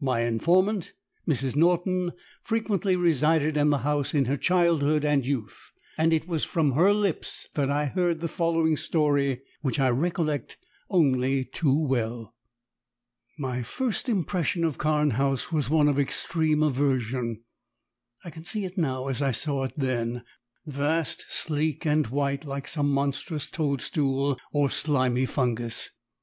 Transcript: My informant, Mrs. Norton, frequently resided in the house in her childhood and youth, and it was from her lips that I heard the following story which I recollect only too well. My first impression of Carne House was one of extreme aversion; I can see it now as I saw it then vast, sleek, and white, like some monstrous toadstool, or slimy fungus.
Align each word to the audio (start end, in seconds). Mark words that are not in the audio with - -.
My 0.00 0.20
informant, 0.20 0.94
Mrs. 1.28 1.54
Norton, 1.54 2.12
frequently 2.42 2.96
resided 2.96 3.58
in 3.58 3.68
the 3.68 3.80
house 3.84 4.14
in 4.14 4.24
her 4.24 4.38
childhood 4.38 5.04
and 5.04 5.26
youth, 5.26 5.72
and 5.98 6.10
it 6.10 6.26
was 6.26 6.42
from 6.42 6.72
her 6.72 6.90
lips 6.94 7.48
that 7.52 7.68
I 7.68 7.84
heard 7.84 8.20
the 8.22 8.28
following 8.28 8.78
story 8.78 9.42
which 9.60 9.78
I 9.78 9.90
recollect 9.90 10.56
only 10.88 11.44
too 11.44 11.78
well. 11.86 12.34
My 13.38 13.62
first 13.62 14.08
impression 14.08 14.64
of 14.64 14.78
Carne 14.78 15.10
House 15.20 15.52
was 15.52 15.68
one 15.68 15.88
of 15.88 15.98
extreme 16.00 16.62
aversion; 16.62 17.42
I 18.24 18.30
can 18.30 18.46
see 18.46 18.64
it 18.64 18.78
now 18.78 19.08
as 19.08 19.20
I 19.20 19.32
saw 19.32 19.64
it 19.64 19.74
then 19.76 20.24
vast, 20.64 21.26
sleek, 21.28 21.84
and 21.84 22.06
white, 22.06 22.46
like 22.46 22.66
some 22.66 22.90
monstrous 22.90 23.50
toadstool, 23.50 24.38
or 24.50 24.70
slimy 24.70 25.26
fungus. 25.26 25.90